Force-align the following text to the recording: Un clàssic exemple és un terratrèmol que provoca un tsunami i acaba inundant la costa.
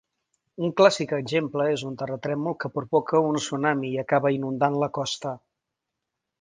Un 0.67 0.71
clàssic 0.79 1.13
exemple 1.17 1.67
és 1.73 1.83
un 1.89 1.99
terratrèmol 1.99 2.57
que 2.65 2.73
provoca 2.79 3.23
un 3.29 3.39
tsunami 3.43 3.93
i 3.93 4.03
acaba 4.07 4.35
inundant 4.41 4.81
la 4.85 4.93
costa. 5.01 5.39